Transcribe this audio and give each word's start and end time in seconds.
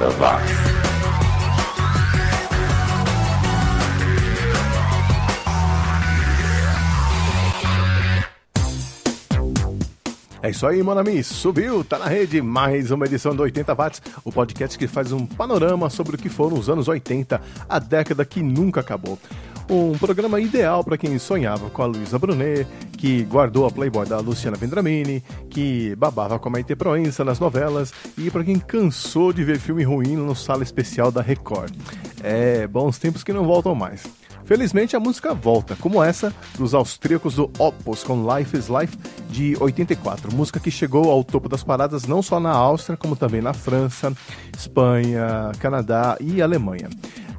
80 0.00 0.18
watts. 0.18 0.80
É 10.42 10.48
isso 10.48 10.66
aí, 10.66 10.82
Monami, 10.82 11.22
subiu, 11.22 11.84
tá 11.84 11.98
na 11.98 12.06
rede, 12.06 12.40
mais 12.40 12.90
uma 12.90 13.04
edição 13.04 13.36
do 13.36 13.42
80 13.42 13.74
Watts, 13.74 14.02
o 14.24 14.32
podcast 14.32 14.78
que 14.78 14.88
faz 14.88 15.12
um 15.12 15.26
panorama 15.26 15.90
sobre 15.90 16.16
o 16.16 16.18
que 16.18 16.30
foram 16.30 16.58
os 16.58 16.70
anos 16.70 16.88
80, 16.88 17.38
a 17.68 17.78
década 17.78 18.24
que 18.24 18.42
nunca 18.42 18.80
acabou. 18.80 19.18
Um 19.72 19.92
programa 19.92 20.40
ideal 20.40 20.82
para 20.82 20.98
quem 20.98 21.16
sonhava 21.16 21.70
com 21.70 21.80
a 21.80 21.86
Luísa 21.86 22.18
Brunet, 22.18 22.66
que 22.98 23.22
guardou 23.22 23.64
a 23.66 23.70
Playboy 23.70 24.04
da 24.04 24.18
Luciana 24.18 24.56
Vendramini, 24.56 25.22
que 25.48 25.94
babava 25.94 26.40
com 26.40 26.48
a 26.48 26.52
Maite 26.52 26.74
Proença 26.74 27.24
nas 27.24 27.38
novelas 27.38 27.94
e 28.18 28.28
para 28.32 28.42
quem 28.42 28.58
cansou 28.58 29.32
de 29.32 29.44
ver 29.44 29.60
filme 29.60 29.84
ruim 29.84 30.16
no 30.16 30.34
sala 30.34 30.64
especial 30.64 31.12
da 31.12 31.22
Record. 31.22 31.72
É, 32.20 32.66
bons 32.66 32.98
tempos 32.98 33.22
que 33.22 33.32
não 33.32 33.44
voltam 33.44 33.72
mais. 33.72 34.02
Felizmente 34.44 34.96
a 34.96 35.00
música 35.00 35.32
volta, 35.32 35.76
como 35.76 36.02
essa 36.02 36.34
dos 36.58 36.74
austríacos 36.74 37.36
do 37.36 37.48
Opus 37.56 38.02
com 38.02 38.26
Life 38.36 38.56
is 38.56 38.66
Life 38.66 38.98
de 39.28 39.56
84, 39.60 40.34
música 40.34 40.58
que 40.58 40.72
chegou 40.72 41.08
ao 41.08 41.22
topo 41.22 41.48
das 41.48 41.62
paradas 41.62 42.08
não 42.08 42.20
só 42.20 42.40
na 42.40 42.50
Áustria, 42.50 42.96
como 42.96 43.14
também 43.14 43.40
na 43.40 43.52
França, 43.52 44.12
Espanha, 44.58 45.52
Canadá 45.60 46.16
e 46.20 46.42
Alemanha. 46.42 46.88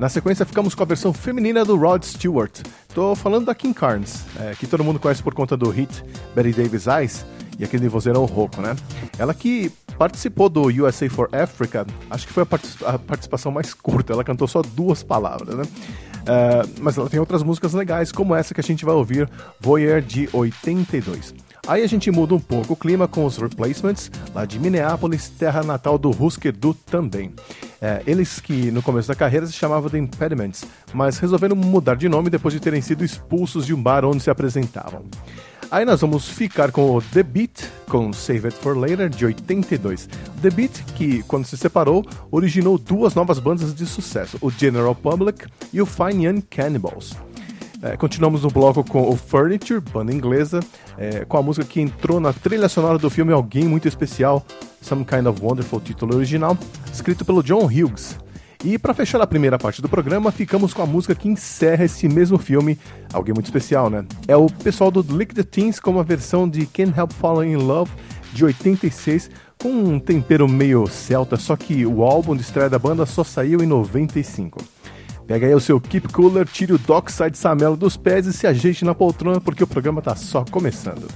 Na 0.02 0.10
sequência 0.10 0.44
ficamos 0.48 0.74
com 0.74 0.82
a 0.82 0.86
versão 0.88 1.14
feminina 1.14 1.64
do 1.64 1.78
Rod 1.78 2.02
Stewart. 2.02 2.64
Tô 2.92 3.16
falando 3.16 3.46
da 3.46 3.54
Kim 3.54 3.72
Carnes, 3.72 4.26
é, 4.40 4.56
que 4.56 4.66
todo 4.66 4.84
mundo 4.84 5.00
conhece 5.00 5.22
por 5.22 5.36
conta 5.36 5.56
do 5.56 5.70
hit 5.70 6.04
Betty 6.34 6.54
Davis 6.54 6.88
Eyes 6.88 7.24
e 7.60 7.64
aquele 7.64 7.88
vozeirão 7.88 8.26
rouco, 8.26 8.64
né? 8.64 8.76
Ela 9.20 9.32
que 9.32 9.72
participou 10.00 10.50
do 10.50 10.64
USA 10.64 11.08
for 11.08 11.30
Africa, 11.32 11.86
acho 12.10 12.26
que 12.26 12.34
foi 12.34 12.42
a, 12.42 12.98
participação 12.98 13.52
mais 13.52 13.76
curta, 13.76 14.12
ela 14.12 14.24
cantou 14.24 14.48
só 14.48 14.64
duas 14.64 15.04
palavras, 15.04 15.56
né? 15.56 15.64
Uh, 15.66 16.82
mas 16.82 16.98
ela 16.98 17.08
tem 17.08 17.20
outras 17.20 17.44
músicas 17.44 17.74
legais, 17.74 18.12
como 18.12 18.34
essa 18.34 18.56
que 18.56 18.60
a 18.60 18.64
gente 18.64 18.84
vai 18.84 18.96
ouvir, 18.96 19.30
Voyeur 19.60 20.02
de 20.02 20.28
82. 20.34 21.36
Aí 21.68 21.84
a 21.84 21.88
gente 21.88 22.10
muda 22.10 22.34
um 22.34 22.40
pouco 22.40 22.74
o 22.74 22.76
clima 22.76 23.08
com 23.08 23.26
os 23.26 23.38
Replacements, 23.38 24.12
lá 24.34 24.46
de 24.46 24.60
Minneapolis, 24.60 25.30
terra 25.30 25.64
natal 25.64 25.98
do 25.98 26.10
Husker 26.10 26.52
Du 26.52 26.74
também. 26.74 27.34
É, 27.80 28.02
eles 28.08 28.40
que 28.40 28.72
no 28.72 28.82
começo 28.82 29.08
da 29.08 29.16
carreira 29.16 29.46
se 29.46 29.54
chamavam 29.54 29.90
de 29.90 29.98
Impediments, 29.98 30.66
mas 30.94 31.20
resolveram 31.20 31.56
mudar 31.56 31.96
de 31.96 32.10
nome 32.10 32.30
depois 32.30 32.54
de 32.54 32.60
terem 32.60 32.82
sido 32.82 33.04
expulsos 33.04 33.66
de 33.66 33.74
um 33.74 33.82
bar 33.82 34.06
onde 34.06 34.22
se 34.22 34.30
apresentavam. 34.30 35.04
Aí 35.72 35.86
nós 35.86 36.02
vamos 36.02 36.28
ficar 36.28 36.70
com 36.70 36.98
o 36.98 37.02
The 37.02 37.24
Beat, 37.24 37.64
com 37.88 38.12
Save 38.12 38.48
It 38.48 38.58
For 38.58 38.78
Later, 38.78 39.08
de 39.08 39.26
82. 39.26 40.10
The 40.42 40.50
Beat, 40.50 40.84
que 40.96 41.24
quando 41.24 41.46
se 41.46 41.56
separou, 41.56 42.06
originou 42.30 42.78
duas 42.78 43.16
novas 43.16 43.40
bandas 43.40 43.74
de 43.74 43.86
sucesso, 43.86 44.38
o 44.42 44.52
General 44.52 44.94
Public 44.94 45.46
e 45.72 45.82
o 45.82 45.86
Fine 45.86 46.26
Young 46.26 46.42
Cannibals. 46.42 47.16
É, 47.84 47.98
continuamos 47.98 48.44
no 48.44 48.52
bloco 48.52 48.84
com 48.84 49.10
o 49.10 49.16
Furniture, 49.16 49.80
banda 49.80 50.14
inglesa, 50.14 50.60
é, 51.00 51.26
com 51.26 51.36
a 51.38 51.42
música 51.42 51.66
que 51.66 51.82
entrou 51.82 52.20
na 52.20 52.32
trilha 52.32 52.70
sonora 52.70 53.00
do 53.00 53.10
filme 53.10 53.34
Alguém 53.34 53.64
Muito 53.64 53.88
Especial, 53.88 54.46
Some 54.80 55.04
Kind 55.04 55.26
of 55.26 55.44
Wonderful, 55.44 55.82
título 55.82 56.16
original, 56.16 56.56
escrito 56.94 57.26
pelo 57.26 57.42
John 57.42 57.66
Hughes. 57.66 58.20
E 58.64 58.78
para 58.78 58.94
fechar 58.94 59.20
a 59.20 59.26
primeira 59.26 59.58
parte 59.58 59.82
do 59.82 59.90
programa, 59.90 60.32
ficamos 60.32 60.76
com 60.76 60.84
a 60.84 60.86
música 60.86 61.16
que 61.16 61.28
encerra 61.28 61.86
esse 61.86 62.08
mesmo 62.08 62.38
filme, 62.38 62.78
alguém 63.12 63.34
muito 63.34 63.48
especial, 63.48 63.90
né? 63.90 64.06
É 64.28 64.38
o 64.38 64.46
pessoal 64.46 64.92
do 64.92 65.02
Lick 65.18 65.34
the 65.34 65.42
Teens 65.42 65.80
com 65.80 65.90
uma 65.90 66.04
versão 66.04 66.48
de 66.48 66.68
Can't 66.68 66.94
Help 66.96 67.12
Falling 67.14 67.54
in 67.54 67.56
Love 67.56 67.90
de 68.32 68.46
86, 68.46 69.32
com 69.60 69.70
um 69.70 70.00
tempero 70.00 70.48
meio 70.48 70.86
celta, 70.86 71.36
só 71.36 71.56
que 71.56 71.84
o 71.84 72.04
álbum 72.04 72.36
de 72.36 72.44
estreia 72.44 72.70
da 72.70 72.78
banda 72.78 73.08
só 73.08 73.24
saiu 73.24 73.64
em 73.64 73.66
95. 73.66 74.64
Pega 75.32 75.48
aí 75.48 75.56
o 75.56 75.62
seu 75.62 75.80
Keep 75.80 76.10
Cooler, 76.10 76.46
tire 76.46 76.74
o 76.74 76.78
Dockside 76.78 77.38
Samelo 77.38 77.78
dos 77.78 77.96
pés 77.96 78.26
e 78.26 78.34
se 78.34 78.46
ajeite 78.46 78.84
na 78.84 78.94
poltrona 78.94 79.40
porque 79.40 79.64
o 79.64 79.68
programa 79.68 80.02
tá 80.02 80.14
só 80.14 80.44
começando. 80.44 81.08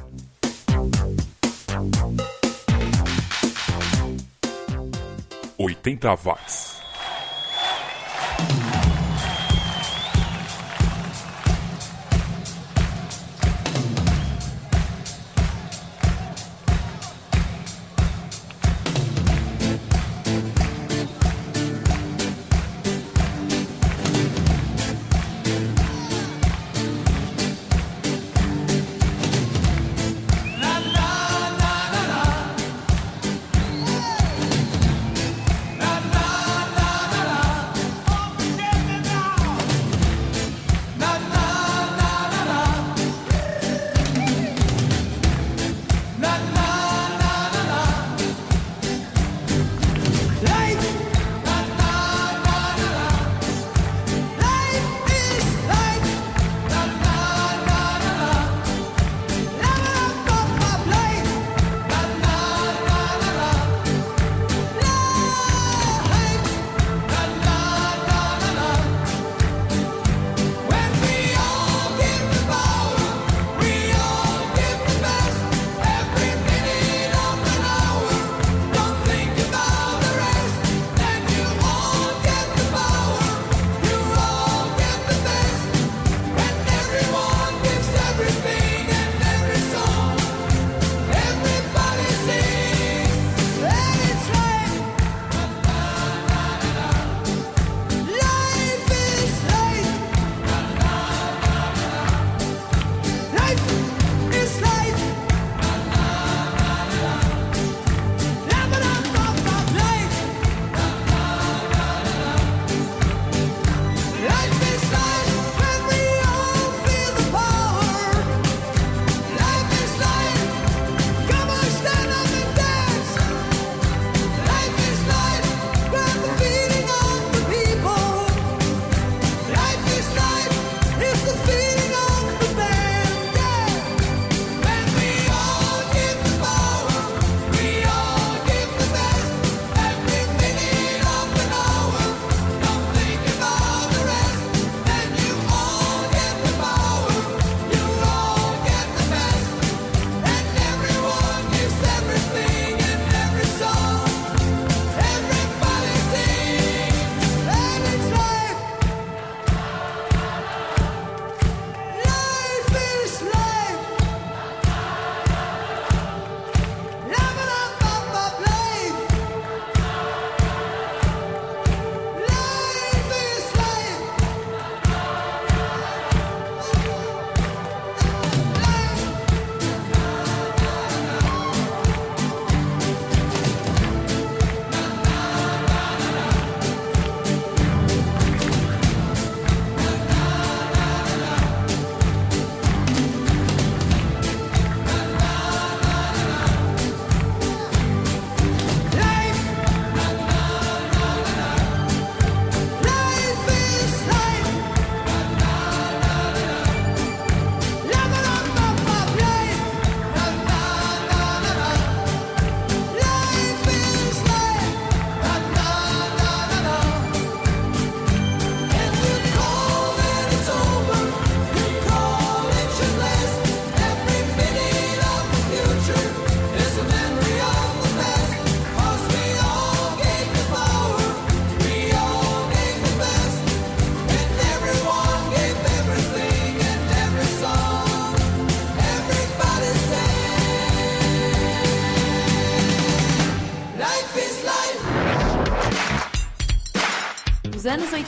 80 5.57 6.15
watts. 6.15 6.74
Life. 50.45 50.84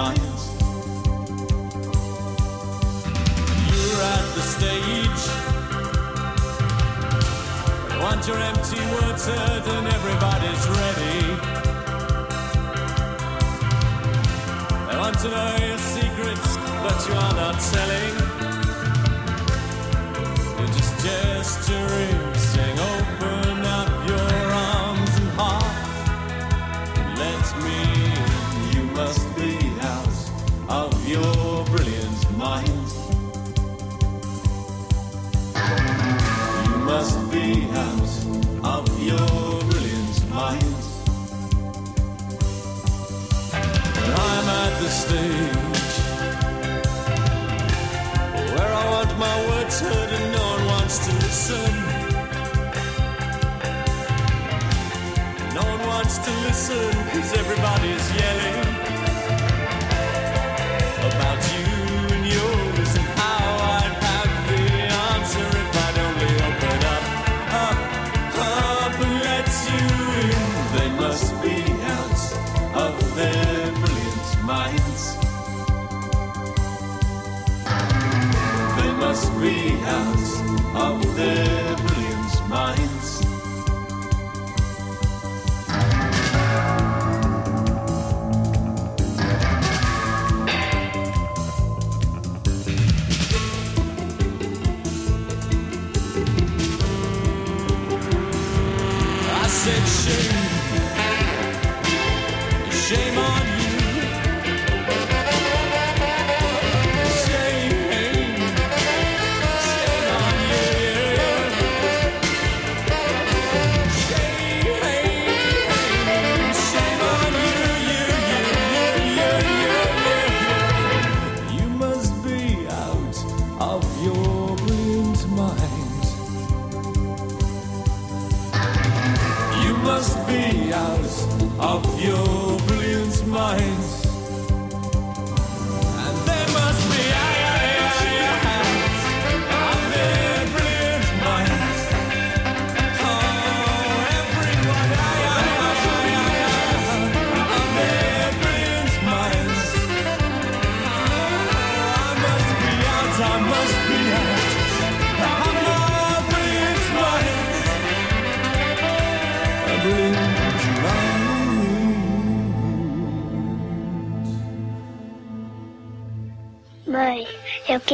Brilliant. 0.00 0.40
You're 3.68 4.02
at 4.16 4.26
the 4.36 4.44
stage. 4.54 5.22
You 7.92 7.98
want 8.00 8.26
your 8.26 8.38
empty 8.38 8.80
words 8.94 9.26
heard 9.26 9.64
and 9.76 9.86
everybody's 9.88 10.64
ready. 10.80 11.20
They 14.88 14.96
want 14.96 15.18
to 15.20 15.28
know 15.28 15.56
your 15.66 15.78
secrets, 15.78 16.56
but 16.82 17.08
you 17.08 17.14
are 17.14 17.34
not 17.34 17.60
telling. 17.60 18.19
Listen 56.50 56.88
because 57.04 57.32
everybody's 57.34 58.12
yelling 58.16 58.79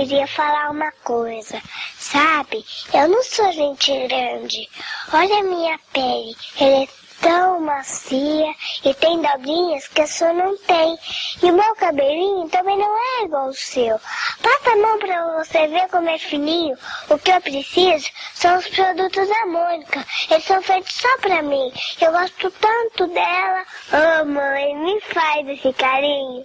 queria 0.07 0.27
falar 0.29 0.71
uma 0.71 0.93
coisa. 1.03 1.61
Sabe, 1.99 2.65
eu 2.95 3.09
não 3.09 3.23
sou 3.25 3.51
gente 3.53 3.91
grande. 4.07 4.69
Olha 5.13 5.41
a 5.41 5.43
minha 5.43 5.79
pele, 5.93 6.37
ela 6.61 6.85
é 6.85 6.89
tão 7.21 7.61
macia 7.61 8.55
e 8.85 8.95
tem 8.95 9.21
dobrinhas 9.21 9.89
que 9.89 10.03
a 10.03 10.07
sua 10.07 10.33
não 10.33 10.57
tem. 10.59 10.97
E 11.43 11.51
o 11.51 11.55
meu 11.55 11.75
cabelinho 11.75 12.49
também 12.51 12.79
não 12.79 12.97
é 12.97 13.25
igual 13.25 13.47
ao 13.47 13.53
seu. 13.53 13.99
Passa 14.41 14.71
a 14.71 14.77
mão 14.77 14.97
pra 15.01 15.43
você 15.43 15.67
ver 15.67 15.89
como 15.89 16.09
é 16.09 16.19
fininho. 16.19 16.79
O 17.11 17.19
que 17.19 17.33
eu 17.33 17.41
preciso 17.41 18.09
são 18.35 18.57
os 18.59 18.69
produtos 18.69 19.29
da 19.29 19.47
Mônica. 19.47 20.07
Eles 20.31 20.45
são 20.45 20.63
feitos 20.63 20.95
só 20.95 21.19
pra 21.19 21.43
mim. 21.43 21.73
Eu 22.01 22.13
gosto 22.13 22.49
tanto 22.53 23.09
dela. 23.09 23.65
Oh, 23.93 24.25
mãe, 24.25 24.77
me 24.77 25.01
faz 25.01 25.49
esse 25.49 25.73
carinho. 25.73 26.45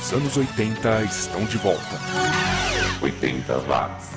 Os 0.00 0.12
anos 0.12 0.36
80 0.36 1.02
estão 1.02 1.44
de 1.44 1.58
volta. 1.58 2.39
sweeping 3.00 3.42
the 3.46 3.58
rocks. 3.60 4.09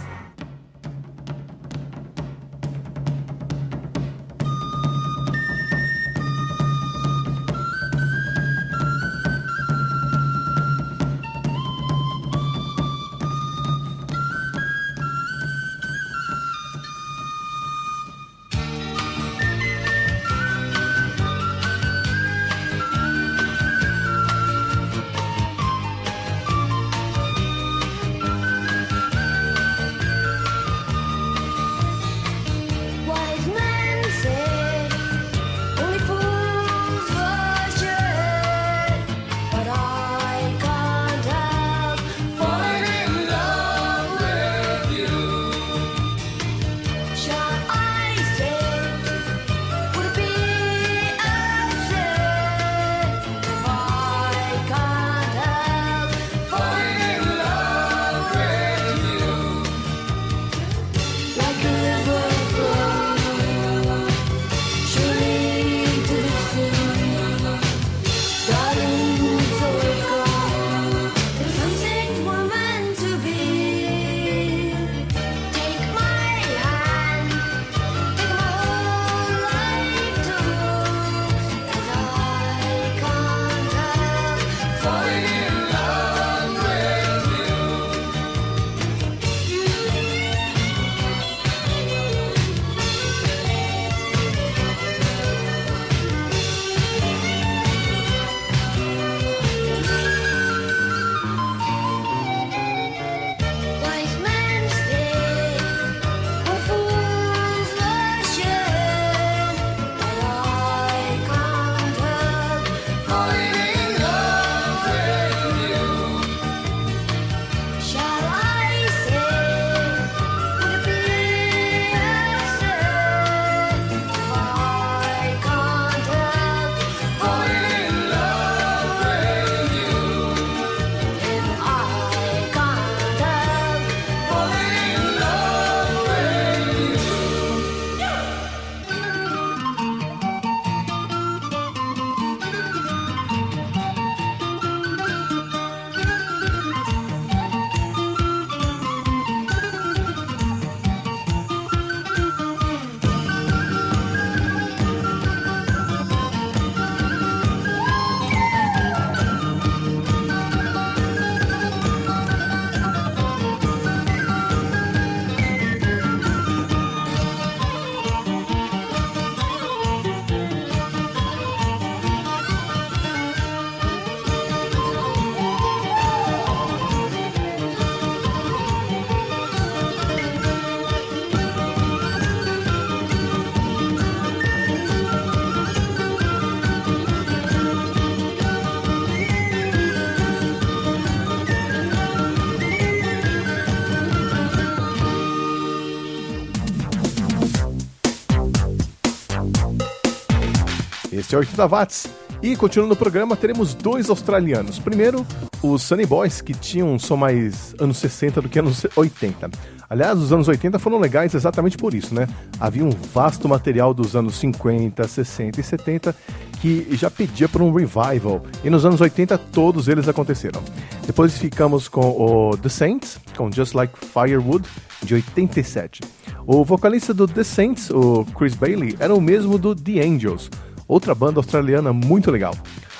180 201.34 201.68
watts. 201.68 202.08
E 202.42 202.56
continuando 202.56 202.94
o 202.94 202.98
programa, 202.98 203.36
teremos 203.36 203.74
dois 203.74 204.10
australianos. 204.10 204.78
Primeiro, 204.78 205.26
os 205.62 205.82
Sunny 205.82 206.06
Boys, 206.06 206.42
que 206.42 206.54
tinham 206.54 206.94
um 206.94 207.00
som 207.00 207.16
mais 207.16 207.74
anos 207.80 207.98
60 207.98 208.42
do 208.42 208.50
que 208.50 208.60
anos 208.60 208.86
80. 208.96 209.50
Aliás, 209.90 210.20
os 210.20 210.34
anos 210.34 210.48
80 210.48 210.78
foram 210.78 211.00
legais 211.00 211.34
exatamente 211.34 211.78
por 211.78 211.94
isso, 211.94 212.14
né? 212.14 212.28
Havia 212.60 212.84
um 212.84 212.90
vasto 212.90 213.48
material 213.48 213.94
dos 213.94 214.16
anos 214.16 214.36
50, 214.36 215.08
60 215.08 215.60
e 215.60 215.64
70 215.64 216.16
que 216.60 216.88
já 216.92 217.10
pedia 217.10 217.48
por 217.48 217.62
um 217.62 217.72
revival. 217.74 218.44
E 218.64 218.70
nos 218.70 218.86
anos 218.86 219.00
80 219.00 219.38
todos 219.38 219.88
eles 219.88 220.08
aconteceram. 220.08 220.62
Depois 221.06 221.38
ficamos 221.38 221.88
com 221.88 222.02
o 222.02 222.58
The 222.58 222.70
Saints, 222.70 223.20
com 223.38 223.52
Just 223.52 223.74
Like 223.74 223.94
Firewood, 224.06 224.68
de 225.02 225.16
87. 225.16 226.02
O 226.46 226.66
vocalista 226.66 227.14
do 227.14 227.26
The 227.26 227.44
Saints, 227.44 227.90
o 227.90 228.26
Chris 228.38 228.54
Bailey, 228.54 228.98
era 229.00 229.14
o 229.16 229.22
mesmo 229.22 229.58
do 229.58 229.74
The 229.74 230.02
Angels 230.02 230.50
outra 230.94 231.16
banda 231.16 231.40
australiana 231.40 231.92
muito 231.92 232.30
legal. 232.30 232.56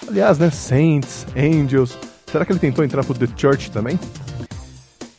Aliás, 0.08 0.38
né, 0.38 0.50
Saints, 0.50 1.26
Angels, 1.36 1.98
será 2.26 2.44
que 2.44 2.52
ele 2.52 2.60
tentou 2.60 2.84
entrar 2.84 3.04
pro 3.04 3.14
The 3.14 3.28
Church 3.38 3.72
também? 3.72 4.00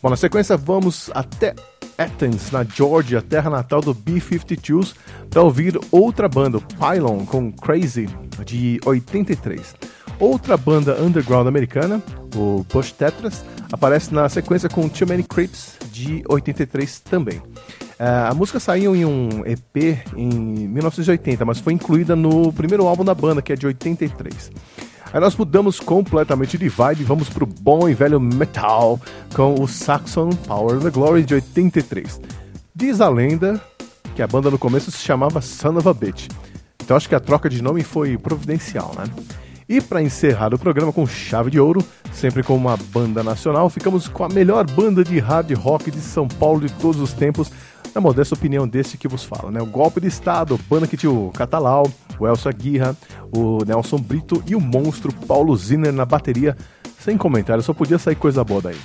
Bom, 0.02 0.10
na 0.10 0.16
sequência 0.16 0.56
vamos 0.56 1.10
até 1.14 1.54
Athens, 1.96 2.50
na 2.50 2.64
Georgia, 2.64 3.22
terra 3.22 3.48
natal 3.48 3.80
do 3.80 3.94
B-52s, 3.94 4.94
para 5.30 5.42
ouvir 5.42 5.78
outra 5.90 6.28
banda, 6.28 6.58
Pylon, 6.60 7.24
com 7.24 7.52
Crazy, 7.52 8.08
de 8.44 8.80
83. 8.84 9.74
Outra 10.18 10.56
banda 10.56 11.00
underground 11.00 11.46
americana, 11.46 12.02
o 12.34 12.66
Bush 12.72 12.92
Tetras, 12.92 13.44
aparece 13.72 14.12
na 14.12 14.28
sequência 14.28 14.68
com 14.68 14.88
Too 14.88 15.08
Many 15.08 15.22
Creeps, 15.22 15.76
de 15.90 16.22
83 16.28 17.00
também. 17.00 17.40
Uh, 17.94 18.30
a 18.30 18.34
música 18.34 18.58
saiu 18.58 18.94
em 18.96 19.04
um 19.04 19.44
EP 19.46 19.98
em 20.16 20.28
1980, 20.68 21.44
mas 21.44 21.60
foi 21.60 21.72
incluída 21.72 22.16
no 22.16 22.52
primeiro 22.52 22.86
álbum 22.86 23.04
da 23.04 23.14
banda, 23.14 23.40
que 23.40 23.52
é 23.52 23.56
de 23.56 23.66
83. 23.66 24.50
Aí 25.12 25.20
nós 25.20 25.36
mudamos 25.36 25.78
completamente 25.78 26.58
de 26.58 26.68
vibe 26.68 27.02
e 27.02 27.04
vamos 27.04 27.28
pro 27.28 27.46
bom 27.46 27.88
e 27.88 27.94
velho 27.94 28.18
metal 28.18 29.00
com 29.32 29.54
o 29.60 29.68
Saxon 29.68 30.30
Power 30.30 30.80
the 30.80 30.90
Glory 30.90 31.22
de 31.22 31.34
83. 31.34 32.20
Diz 32.74 33.00
a 33.00 33.08
lenda 33.08 33.60
que 34.16 34.22
a 34.22 34.26
banda 34.26 34.50
no 34.50 34.58
começo 34.58 34.90
se 34.90 34.98
chamava 34.98 35.40
Son 35.40 35.76
of 35.76 35.88
a 35.88 35.94
Bitch. 35.94 36.28
Então 36.82 36.96
acho 36.96 37.08
que 37.08 37.14
a 37.14 37.20
troca 37.20 37.48
de 37.48 37.62
nome 37.62 37.84
foi 37.84 38.18
providencial, 38.18 38.92
né? 38.98 39.04
E 39.68 39.80
para 39.80 40.02
encerrar 40.02 40.52
o 40.52 40.58
programa 40.58 40.92
com 40.92 41.06
chave 41.06 41.50
de 41.50 41.58
ouro, 41.58 41.82
sempre 42.12 42.42
com 42.42 42.54
uma 42.54 42.76
banda 42.76 43.22
nacional, 43.22 43.70
ficamos 43.70 44.08
com 44.08 44.24
a 44.24 44.28
melhor 44.28 44.68
banda 44.68 45.02
de 45.02 45.18
hard 45.18 45.50
rock 45.52 45.90
de 45.90 46.00
São 46.00 46.28
Paulo 46.28 46.60
de 46.60 46.72
todos 46.74 47.00
os 47.00 47.12
tempos, 47.12 47.50
na 47.94 48.00
modesta 48.00 48.34
opinião 48.34 48.66
desse 48.66 48.98
que 48.98 49.06
vos 49.06 49.24
fala, 49.24 49.50
né? 49.50 49.62
O 49.62 49.66
Golpe 49.66 50.00
de 50.00 50.08
Estado, 50.08 50.58
o 50.58 51.30
Catalau, 51.30 51.90
o 52.18 52.26
Elsa 52.26 52.50
Guirra, 52.50 52.96
o 53.34 53.64
Nelson 53.64 53.98
Brito 53.98 54.42
e 54.46 54.56
o 54.56 54.60
monstro 54.60 55.12
Paulo 55.26 55.56
Ziner 55.56 55.92
na 55.92 56.04
bateria. 56.04 56.56
Sem 56.98 57.18
comentário, 57.18 57.62
só 57.62 57.74
podia 57.74 57.98
sair 57.98 58.14
coisa 58.14 58.42
boa 58.42 58.62
daí. 58.62 58.78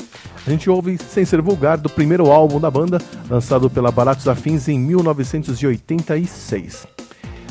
A 0.46 0.50
gente 0.50 0.70
ouve 0.70 0.98
Sem 0.98 1.24
Ser 1.24 1.42
Vulgar 1.42 1.78
do 1.78 1.90
primeiro 1.90 2.30
álbum 2.30 2.60
da 2.60 2.70
banda, 2.70 3.00
lançado 3.30 3.70
pela 3.70 3.92
Baratos 3.92 4.28
Afins 4.28 4.68
em 4.68 4.78
1986. 4.78 6.86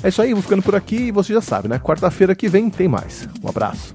É 0.03 0.09
isso 0.09 0.23
aí, 0.23 0.35
vou 0.35 0.43
ficando 0.43 0.63
por 0.63 0.77
aqui 0.77 0.97
e 0.97 1.11
você 1.11 1.33
já 1.33 1.41
sabe, 1.41 1.69
né? 1.69 1.79
Quarta-feira 1.79 2.35
que 2.35 2.49
vem 2.49 2.69
tem 2.69 2.87
mais. 2.87 3.27
Um 3.43 3.49
abraço. 3.49 3.95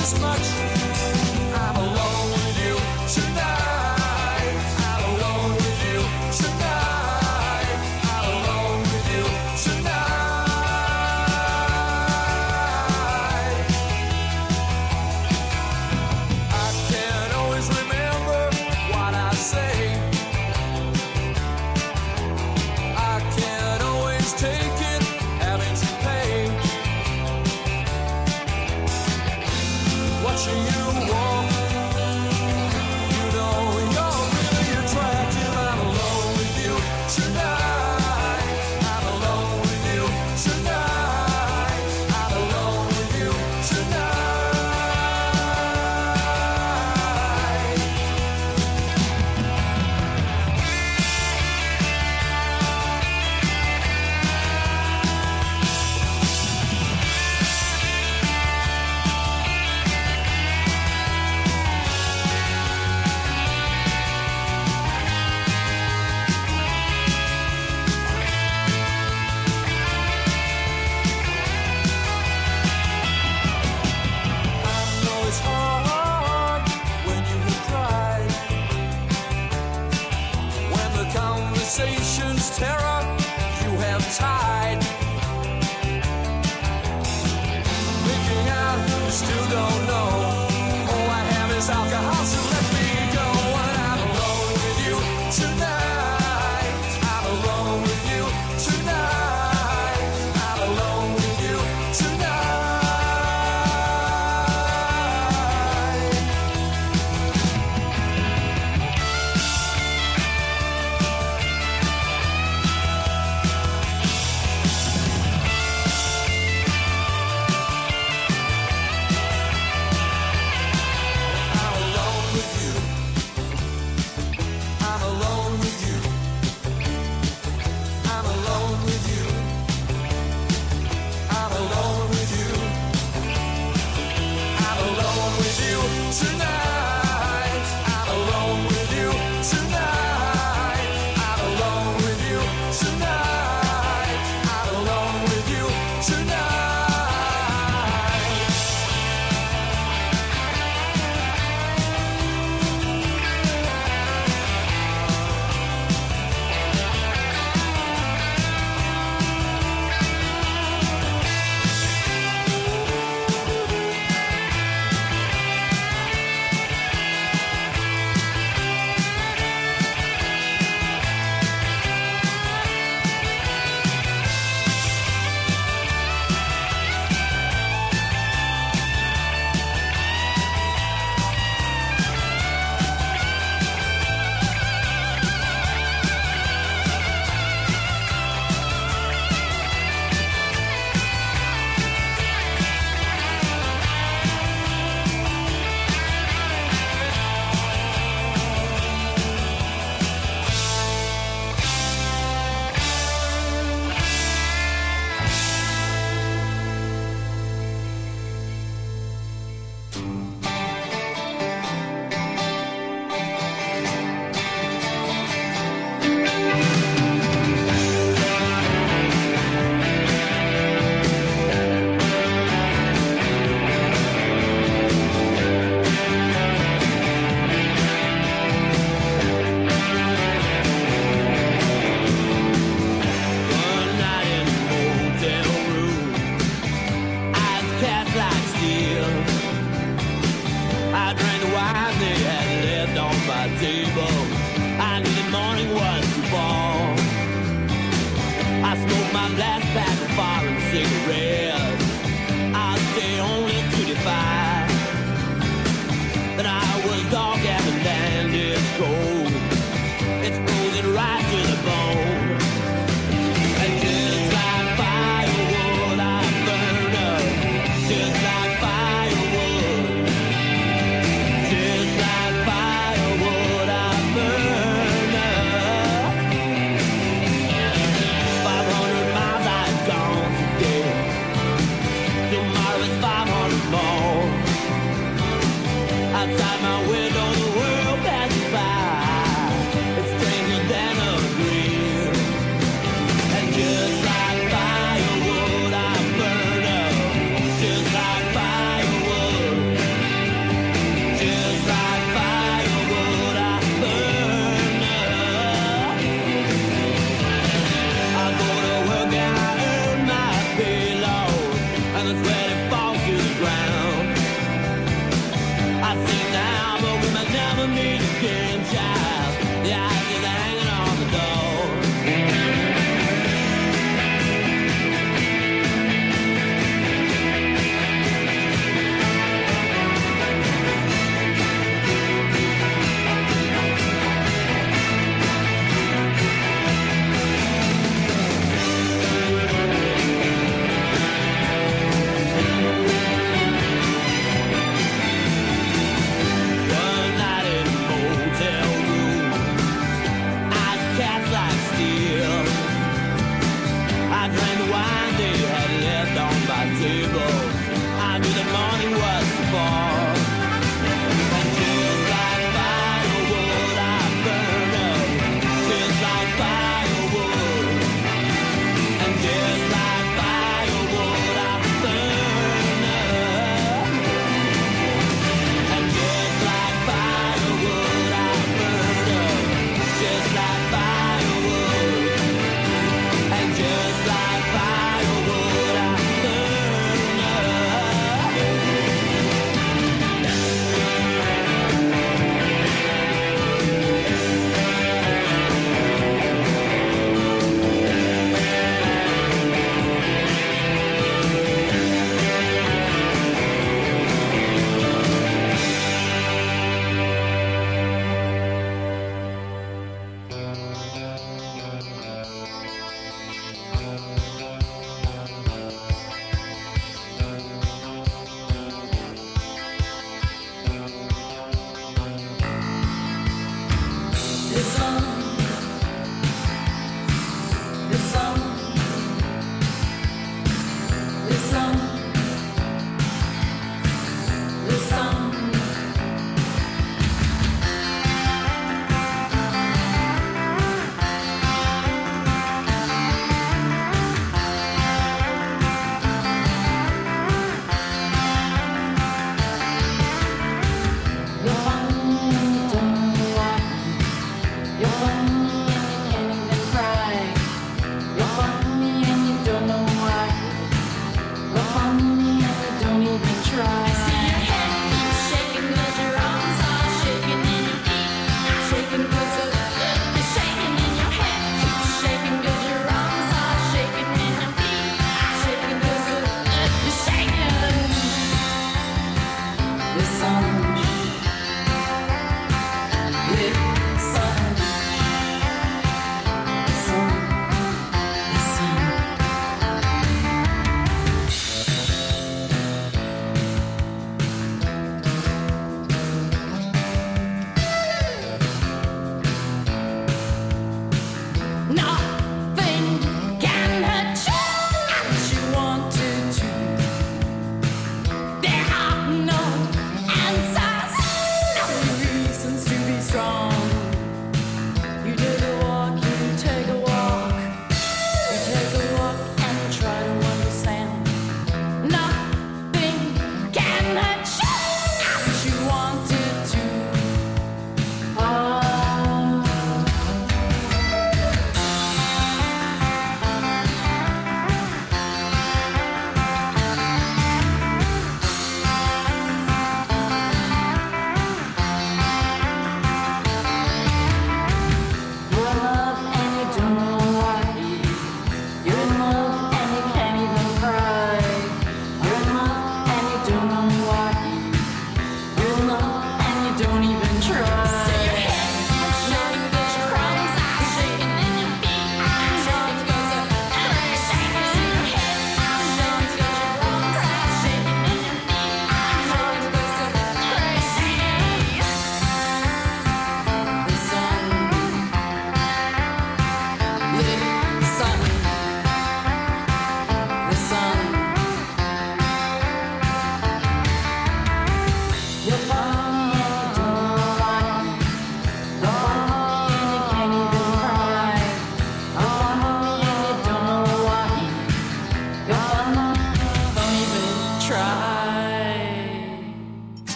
as 0.00 0.20
much. 0.20 0.87